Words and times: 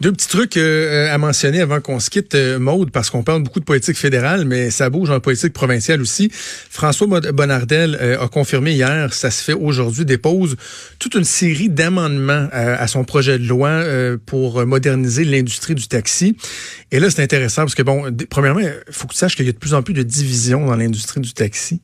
Deux 0.00 0.12
petits 0.12 0.28
trucs 0.28 0.56
euh, 0.56 1.12
à 1.12 1.18
mentionner 1.18 1.60
avant 1.60 1.80
qu'on 1.80 2.00
se 2.00 2.10
quitte, 2.10 2.34
euh, 2.34 2.58
Maude, 2.58 2.90
parce 2.90 3.10
qu'on 3.10 3.22
parle 3.22 3.42
beaucoup 3.42 3.60
de 3.60 3.64
politique 3.64 3.96
fédérale, 3.96 4.44
mais 4.44 4.70
ça 4.70 4.90
bouge 4.90 5.10
en 5.10 5.20
politique 5.20 5.52
provinciale 5.52 6.00
aussi. 6.00 6.30
François 6.32 7.06
Bonnardel 7.06 7.96
euh, 8.00 8.20
a 8.20 8.28
confirmé 8.28 8.72
hier, 8.72 9.12
ça 9.14 9.30
se 9.30 9.42
fait 9.42 9.52
aujourd'hui, 9.52 10.04
dépose 10.04 10.56
toute 10.98 11.14
une 11.14 11.24
série 11.24 11.68
d'amendements 11.68 12.48
à 12.52 12.86
son 12.88 13.04
projet 13.04 13.38
de 13.38 13.46
loi 13.46 13.82
pour 14.26 14.64
moderniser 14.66 15.24
l'industrie 15.24 15.74
du 15.74 15.86
taxi. 15.86 16.36
Et 16.90 16.98
là, 16.98 17.10
c'est 17.10 17.22
intéressant 17.22 17.62
parce 17.62 17.74
que, 17.74 17.82
bon, 17.82 18.04
premièrement, 18.30 18.60
il 18.60 18.72
faut 18.90 19.06
que 19.06 19.12
tu 19.12 19.18
saches 19.18 19.36
qu'il 19.36 19.46
y 19.46 19.48
a 19.48 19.52
de 19.52 19.58
plus 19.58 19.74
en 19.74 19.82
plus 19.82 19.94
de 19.94 20.02
divisions 20.02 20.66
dans 20.66 20.76
l'industrie 20.76 21.20
du 21.20 21.32
taxi. 21.32 21.80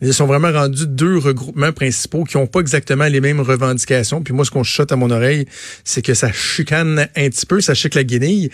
Ils 0.00 0.14
sont 0.14 0.26
vraiment 0.26 0.52
rendus 0.52 0.86
deux 0.86 1.18
regroupements 1.18 1.72
principaux 1.72 2.24
qui 2.24 2.36
n'ont 2.36 2.46
pas 2.46 2.60
exactement 2.60 3.06
les 3.06 3.20
mêmes 3.20 3.40
revendications. 3.40 4.22
Puis 4.22 4.32
moi, 4.32 4.44
ce 4.44 4.50
qu'on 4.50 4.62
chuchote 4.62 4.92
à 4.92 4.96
mon 4.96 5.10
oreille, 5.10 5.46
c'est 5.84 6.02
que 6.02 6.14
ça 6.14 6.30
chicane 6.32 7.08
un 7.16 7.28
petit 7.28 7.46
peu, 7.46 7.60
ça 7.60 7.74
chic 7.74 7.94
la 7.94 8.04
guenille. 8.04 8.50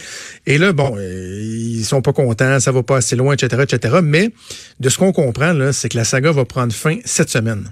Et 0.46 0.56
là, 0.56 0.72
bon, 0.72 0.96
euh, 0.96 1.40
ils 1.42 1.84
sont 1.84 2.00
pas 2.00 2.14
contents, 2.14 2.60
ça 2.60 2.72
va 2.72 2.82
pas 2.82 2.96
assez 2.96 3.14
loin, 3.14 3.34
etc., 3.34 3.62
etc. 3.62 3.96
Mais 4.02 4.30
de 4.80 4.88
ce 4.88 4.96
qu'on 4.96 5.12
comprend, 5.12 5.72
c'est 5.72 5.90
que 5.90 5.98
la 5.98 6.04
saga 6.04 6.32
va 6.32 6.46
prendre 6.46 6.72
fin 6.72 6.96
cette 7.04 7.30
semaine. 7.30 7.70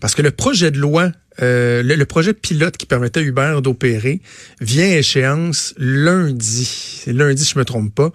Parce 0.00 0.14
que 0.14 0.22
le 0.22 0.30
projet 0.30 0.70
de 0.70 0.78
loi, 0.78 1.12
euh, 1.42 1.82
le, 1.82 2.04
projet 2.06 2.32
pilote 2.32 2.76
qui 2.76 2.86
permettait 2.86 3.26
à 3.36 3.60
d'opérer 3.60 4.20
vient 4.60 4.90
à 4.90 4.96
échéance 4.96 5.74
lundi. 5.76 6.93
Lundi, 7.12 7.44
je 7.44 7.58
me 7.58 7.64
trompe 7.64 7.94
pas. 7.94 8.10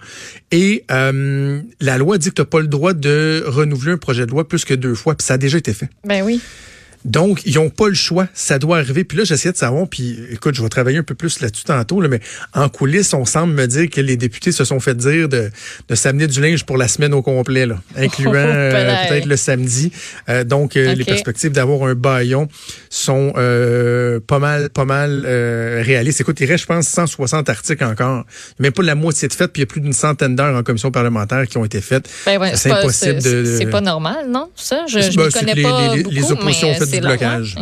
Et 0.50 0.84
euh, 0.90 1.60
la 1.80 1.98
loi 1.98 2.18
dit 2.18 2.30
que 2.30 2.34
tu 2.34 2.40
n'as 2.42 2.46
pas 2.46 2.60
le 2.60 2.66
droit 2.66 2.92
de 2.92 3.44
renouveler 3.46 3.92
un 3.92 3.98
projet 3.98 4.26
de 4.26 4.30
loi 4.30 4.46
plus 4.48 4.64
que 4.64 4.74
deux 4.74 4.94
fois, 4.94 5.14
puis 5.14 5.24
ça 5.24 5.34
a 5.34 5.38
déjà 5.38 5.58
été 5.58 5.72
fait. 5.72 5.88
Ben 6.04 6.22
oui. 6.24 6.40
Donc, 7.04 7.42
ils 7.46 7.54
n'ont 7.54 7.70
pas 7.70 7.88
le 7.88 7.94
choix. 7.94 8.26
Ça 8.34 8.58
doit 8.58 8.78
arriver. 8.78 9.04
Puis 9.04 9.16
là, 9.16 9.24
j'essayais 9.24 9.52
de 9.52 9.56
savoir, 9.56 9.88
puis 9.88 10.18
écoute, 10.30 10.54
je 10.54 10.62
vais 10.62 10.68
travailler 10.68 10.98
un 10.98 11.02
peu 11.02 11.14
plus 11.14 11.40
là-dessus 11.40 11.64
tantôt, 11.64 12.00
là, 12.00 12.08
mais 12.08 12.20
en 12.54 12.68
coulisses, 12.68 13.14
on 13.14 13.24
semble 13.24 13.54
me 13.54 13.66
dire 13.66 13.88
que 13.88 14.00
les 14.00 14.16
députés 14.16 14.52
se 14.52 14.64
sont 14.64 14.80
fait 14.80 14.96
dire 14.96 15.28
de, 15.28 15.50
de 15.88 15.94
s'amener 15.94 16.26
du 16.26 16.40
linge 16.40 16.64
pour 16.64 16.76
la 16.76 16.88
semaine 16.88 17.14
au 17.14 17.22
complet, 17.22 17.66
là, 17.66 17.80
incluant 17.96 18.34
euh, 18.34 19.06
peut-être 19.08 19.26
le 19.26 19.36
samedi. 19.36 19.92
Euh, 20.28 20.44
donc, 20.44 20.76
euh, 20.76 20.94
les 20.94 21.04
perspectives 21.04 21.52
d'avoir 21.52 21.88
un 21.88 21.94
baillon 21.94 22.48
sont 22.90 23.32
pas 24.26 24.38
mal, 24.38 24.70
pas 24.70 24.84
mal 24.84 25.22
réalistes. 25.24 26.20
Écoute, 26.20 26.38
il 26.40 26.46
reste, 26.46 26.62
je 26.62 26.66
pense, 26.66 26.86
160 26.88 27.48
articles 27.48 27.84
encore. 27.84 28.24
Même 28.58 28.72
pas 28.72 28.82
la 28.82 28.94
moitié 28.94 29.28
de 29.28 29.32
faites, 29.32 29.52
puis 29.52 29.60
il 29.60 29.64
y 29.64 29.68
a 29.68 29.70
plus 29.70 29.80
d'une 29.80 29.92
centaine 29.92 30.36
d'heures 30.36 30.56
en 30.56 30.62
commission 30.62 30.90
parlementaire 30.90 31.46
qui 31.46 31.56
ont 31.56 31.64
été 31.64 31.80
faites. 31.80 32.08
Ben 32.26 32.38
c'est 32.54 32.70
impossible 32.70 33.22
de... 33.22 33.56
C'est 33.58 33.66
pas 33.66 33.80
normal, 33.80 34.26
non? 34.28 34.50
Ça, 34.54 34.84
je, 34.86 35.00
je 35.00 35.16
ben, 35.16 35.30
connais 35.30 35.62
pas 35.62 35.94
les, 35.94 36.02
beaucoup, 36.02 36.14
les 36.14 36.32
oppositions 36.32 36.70
ont 36.70 36.74
fait 36.74 36.89
du 36.90 37.00
blocage. 37.00 37.56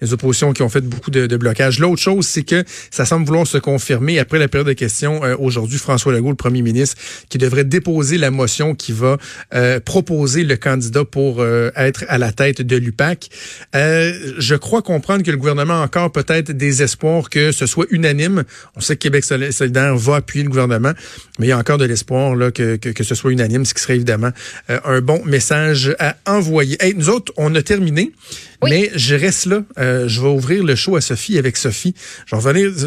Les 0.00 0.12
oppositions 0.12 0.52
qui 0.52 0.62
ont 0.62 0.68
fait 0.68 0.82
beaucoup 0.82 1.10
de, 1.10 1.26
de 1.26 1.36
blocage. 1.36 1.78
L'autre 1.78 2.00
chose, 2.02 2.26
c'est 2.26 2.42
que 2.42 2.64
ça 2.90 3.04
semble 3.04 3.26
vouloir 3.26 3.46
se 3.46 3.58
confirmer 3.58 4.18
après 4.18 4.38
la 4.38 4.48
période 4.48 4.68
de 4.68 4.72
questions 4.72 5.24
euh, 5.24 5.36
aujourd'hui. 5.38 5.78
François 5.78 6.12
Legault, 6.12 6.30
le 6.30 6.36
premier 6.36 6.62
ministre, 6.62 6.96
qui 7.28 7.38
devrait 7.38 7.64
déposer 7.64 8.18
la 8.18 8.30
motion 8.30 8.74
qui 8.74 8.92
va 8.92 9.16
euh, 9.54 9.80
proposer 9.80 10.44
le 10.44 10.56
candidat 10.56 11.04
pour 11.04 11.40
euh, 11.40 11.70
être 11.76 12.04
à 12.08 12.18
la 12.18 12.32
tête 12.32 12.62
de 12.62 12.76
l'UPAC. 12.76 13.28
je 13.74 14.54
crois 14.54 14.82
comprendre 14.82 15.22
que 15.22 15.30
le 15.30 15.36
gouvernement 15.36 15.80
a 15.80 15.84
encore 15.84 16.12
peut-être 16.12 16.52
des 16.52 16.82
espoirs 16.82 17.30
que 17.30 17.52
ce 17.52 17.66
soit 17.66 17.86
unanime. 17.90 18.44
On 18.74 18.80
sait 18.80 18.96
que 18.96 19.02
Québec 19.02 19.24
solidaire 19.24 19.96
va 19.96 20.16
appuyer 20.16 20.44
le 20.44 20.50
gouvernement, 20.50 20.92
mais 21.38 21.46
il 21.46 21.48
y 21.48 21.52
a 21.52 21.58
encore 21.58 21.78
de 21.78 21.84
l'espoir 21.84 22.34
là 22.34 22.50
que, 22.50 22.76
que, 22.76 22.88
que, 22.90 23.04
ce 23.04 23.14
soit 23.14 23.32
unanime, 23.32 23.64
ce 23.64 23.74
qui 23.74 23.82
serait 23.82 23.96
évidemment 23.96 24.30
un 24.68 25.00
bon 25.00 25.24
message 25.24 25.94
à 25.98 26.16
envoyer. 26.26 26.76
Hey, 26.80 26.94
nous 26.94 27.08
autres, 27.08 27.32
on 27.36 27.54
a 27.54 27.62
terminé. 27.62 28.12
Mais 28.64 28.90
je 28.94 29.14
reste 29.14 29.46
là. 29.46 29.62
Euh, 29.78 30.08
je 30.08 30.20
vais 30.20 30.28
ouvrir 30.28 30.64
le 30.64 30.74
show 30.74 30.96
à 30.96 31.00
Sophie 31.00 31.38
avec 31.38 31.56
Sophie. 31.56 31.94
Je 32.26 32.36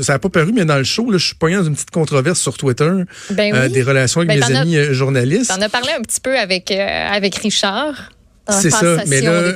ça 0.01 0.13
n'a 0.13 0.19
pas 0.19 0.29
paru, 0.29 0.51
mais 0.53 0.65
dans 0.65 0.77
le 0.77 0.83
show, 0.83 1.09
là, 1.11 1.17
je 1.17 1.25
suis 1.27 1.35
pas 1.35 1.49
dans 1.49 1.63
une 1.63 1.73
petite 1.73 1.91
controverse 1.91 2.39
sur 2.39 2.57
Twitter 2.57 2.91
ben 3.31 3.53
euh, 3.53 3.69
des 3.69 3.83
relations 3.83 4.21
avec 4.21 4.39
ben, 4.39 4.47
mes 4.47 4.55
amis 4.55 4.77
euh, 4.77 4.93
journalistes. 4.93 5.49
T'en 5.49 5.61
as 5.61 5.69
parlé 5.69 5.89
un 5.97 6.01
petit 6.01 6.21
peu 6.21 6.37
avec, 6.37 6.71
avec 6.71 7.35
Richard. 7.35 8.11
C'est 8.51 8.69
ça, 8.69 9.03
mais 9.07 9.21
là, 9.21 9.53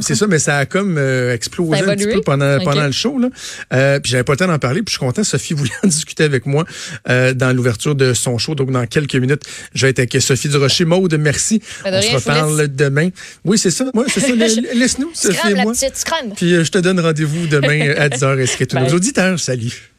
c'est 0.00 0.14
ça, 0.14 0.26
mais 0.26 0.38
ça 0.38 0.58
a 0.58 0.66
comme 0.66 0.96
euh, 0.98 1.34
explosé 1.34 1.80
un 1.82 1.96
petit 1.96 2.06
peu 2.06 2.20
pendant 2.20 2.58
pendant 2.60 2.86
le 2.86 2.92
show 2.92 3.18
là. 3.18 3.28
Euh, 3.72 4.00
puis 4.00 4.10
j'avais 4.10 4.24
pas 4.24 4.32
le 4.32 4.38
temps 4.38 4.46
d'en 4.46 4.58
parler, 4.58 4.82
puis 4.82 4.92
je 4.92 4.98
suis 4.98 5.06
content. 5.06 5.24
Sophie 5.24 5.54
voulait 5.54 5.70
en 5.82 5.86
discuter 5.88 6.24
avec 6.24 6.46
moi 6.46 6.64
euh, 7.08 7.34
dans 7.34 7.54
l'ouverture 7.54 7.94
de 7.94 8.14
son 8.14 8.38
show. 8.38 8.54
Donc 8.54 8.70
dans 8.70 8.86
quelques 8.86 9.14
minutes, 9.14 9.42
je 9.74 9.86
vais 9.86 9.90
être 9.90 9.98
avec 9.98 10.20
Sophie 10.20 10.48
Durocher. 10.48 10.84
Maude, 10.84 11.14
merci. 11.18 11.62
Ben, 11.84 11.94
On 11.94 12.02
se 12.02 12.14
reparle 12.14 12.68
demain. 12.68 13.10
Oui, 13.44 13.58
c'est 13.58 13.70
ça. 13.70 13.86
Moi, 13.94 14.06
c'est 14.08 14.20
ça. 14.20 14.34
Laisse-nous, 14.74 15.10
Sophie 15.14 15.50
et 15.50 15.54
moi. 15.54 15.72
Puis 16.36 16.54
euh, 16.54 16.64
je 16.64 16.70
te 16.70 16.78
donne 16.78 17.00
rendez-vous 17.00 17.46
demain 17.46 17.94
à 17.96 18.08
10h. 18.08 18.38
Est-ce 18.38 18.56
que 18.56 18.64
tous 18.64 18.76
nos 18.78 18.88
auditeurs, 18.88 19.38
salut. 19.38 19.91